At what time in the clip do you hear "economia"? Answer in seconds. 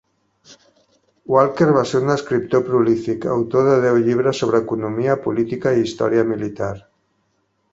4.67-5.19